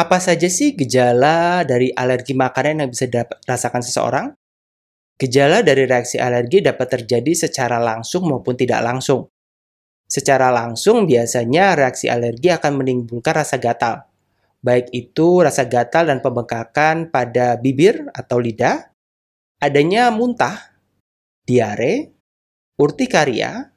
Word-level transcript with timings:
Apa 0.00 0.16
saja 0.16 0.48
sih 0.48 0.72
gejala 0.72 1.60
dari 1.68 1.92
alergi 1.92 2.32
makanan 2.32 2.88
yang 2.88 2.88
bisa 2.88 3.04
dirasakan 3.04 3.84
seseorang? 3.84 4.26
Gejala 5.20 5.60
dari 5.60 5.84
reaksi 5.84 6.16
alergi 6.16 6.64
dapat 6.64 6.88
terjadi 6.88 7.36
secara 7.36 7.76
langsung 7.76 8.24
maupun 8.24 8.56
tidak 8.56 8.80
langsung. 8.80 9.28
Secara 10.08 10.48
langsung, 10.48 11.04
biasanya 11.04 11.76
reaksi 11.76 12.08
alergi 12.08 12.48
akan 12.48 12.80
menimbulkan 12.80 13.44
rasa 13.44 13.60
gatal. 13.60 14.08
Baik 14.64 14.88
itu 14.96 15.44
rasa 15.44 15.68
gatal 15.68 16.08
dan 16.08 16.24
pembengkakan 16.24 17.12
pada 17.12 17.60
bibir 17.60 18.08
atau 18.16 18.40
lidah, 18.40 18.80
adanya 19.60 20.08
muntah, 20.08 20.80
diare, 21.44 22.08
urtikaria, 22.80 23.68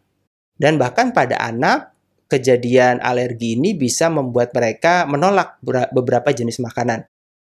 dan 0.55 0.79
bahkan 0.79 1.11
pada 1.11 1.35
anak, 1.43 1.92
kejadian 2.33 2.97
alergi 2.97 3.53
ini 3.53 3.77
bisa 3.77 4.09
membuat 4.09 4.49
mereka 4.57 5.05
menolak 5.05 5.61
beberapa 5.93 6.33
jenis 6.33 6.57
makanan. 6.57 7.05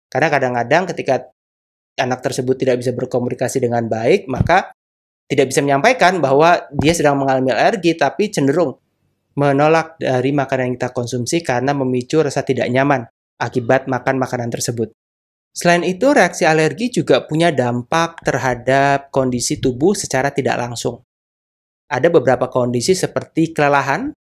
Karena 0.05 0.29
kadang-kadang 0.29 0.83
ketika 0.93 1.33
anak 1.97 2.21
tersebut 2.21 2.53
tidak 2.61 2.77
bisa 2.85 2.93
berkomunikasi 2.93 3.57
dengan 3.57 3.89
baik, 3.89 4.29
maka 4.29 4.69
tidak 5.25 5.49
bisa 5.49 5.65
menyampaikan 5.65 6.21
bahwa 6.21 6.69
dia 6.71 6.93
sedang 6.93 7.17
mengalami 7.17 7.51
alergi, 7.51 7.97
tapi 7.97 8.29
cenderung 8.29 8.77
menolak 9.37 9.97
dari 10.01 10.33
makanan 10.33 10.73
yang 10.73 10.75
kita 10.81 10.89
konsumsi 10.93 11.45
karena 11.45 11.73
memicu 11.73 12.25
rasa 12.25 12.41
tidak 12.41 12.69
nyaman 12.73 13.05
akibat 13.37 13.85
makan 13.85 14.17
makanan 14.17 14.49
tersebut. 14.49 14.93
Selain 15.53 15.81
itu, 15.81 16.13
reaksi 16.13 16.45
alergi 16.45 16.93
juga 16.93 17.25
punya 17.25 17.49
dampak 17.49 18.21
terhadap 18.21 19.09
kondisi 19.09 19.57
tubuh 19.57 19.97
secara 19.97 20.29
tidak 20.29 20.57
langsung. 20.57 21.01
Ada 21.89 22.13
beberapa 22.13 22.45
kondisi 22.49 22.93
seperti 22.93 23.57
kelelahan 23.57 24.13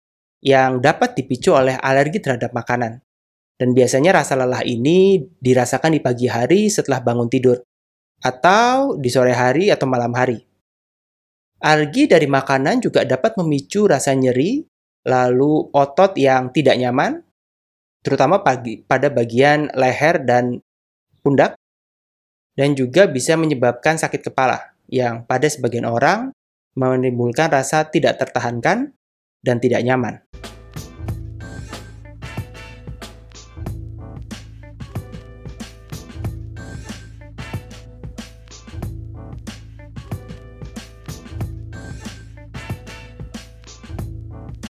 yang 0.46 0.78
dapat 0.78 1.18
dipicu 1.18 1.58
oleh 1.58 1.74
alergi 1.74 2.22
terhadap 2.22 2.54
makanan. 2.54 3.02
Dan 3.58 3.74
biasanya 3.74 4.22
rasa 4.22 4.38
lelah 4.38 4.62
ini 4.62 5.18
dirasakan 5.18 5.98
di 5.98 6.00
pagi 6.04 6.30
hari 6.30 6.70
setelah 6.70 7.02
bangun 7.02 7.26
tidur, 7.26 7.58
atau 8.22 8.94
di 8.94 9.10
sore 9.10 9.34
hari 9.34 9.74
atau 9.74 9.90
malam 9.90 10.14
hari. 10.14 10.38
Alergi 11.58 12.06
dari 12.06 12.28
makanan 12.30 12.84
juga 12.84 13.02
dapat 13.02 13.34
memicu 13.40 13.88
rasa 13.88 14.12
nyeri, 14.12 14.60
lalu 15.08 15.72
otot 15.72 16.14
yang 16.20 16.52
tidak 16.52 16.76
nyaman, 16.76 17.24
terutama 18.04 18.44
pagi, 18.44 18.84
pada 18.84 19.08
bagian 19.08 19.72
leher 19.72 20.20
dan 20.20 20.60
pundak, 21.24 21.56
dan 22.54 22.76
juga 22.76 23.08
bisa 23.08 23.40
menyebabkan 23.40 23.96
sakit 23.96 24.20
kepala, 24.30 24.76
yang 24.92 25.24
pada 25.24 25.48
sebagian 25.48 25.88
orang 25.88 26.30
menimbulkan 26.76 27.48
rasa 27.48 27.88
tidak 27.88 28.20
tertahankan 28.20 28.92
dan 29.40 29.56
tidak 29.62 29.80
nyaman. 29.80 30.25